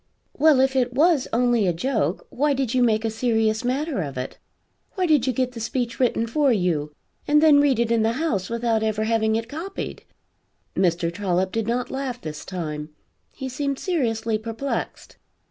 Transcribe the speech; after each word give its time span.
"Well 0.35 0.59
if 0.59 0.75
it 0.75 0.93
was 0.93 1.27
only 1.31 1.67
a 1.67 1.73
joke, 1.73 2.25
why 2.31 2.53
did 2.53 2.73
you 2.73 2.81
make 2.81 3.05
a 3.05 3.11
serious 3.11 3.63
matter 3.63 4.01
of 4.01 4.17
it? 4.17 4.39
Why 4.95 5.05
did 5.05 5.27
you 5.27 5.31
get 5.31 5.51
the 5.51 5.59
speech 5.59 5.99
written 5.99 6.25
for 6.25 6.51
you, 6.51 6.91
and 7.27 7.39
then 7.39 7.59
read 7.61 7.77
it 7.77 7.91
in 7.91 8.01
the 8.01 8.13
House 8.13 8.49
without 8.49 8.81
ever 8.81 9.03
having 9.03 9.35
it 9.35 9.47
copied?" 9.47 10.03
Mr. 10.75 11.13
Trollop 11.13 11.51
did 11.51 11.67
not 11.67 11.91
laugh 11.91 12.19
this 12.19 12.43
time; 12.45 12.89
he 13.31 13.47
seemed 13.47 13.77
seriously 13.77 14.39
perplexed. 14.39 15.17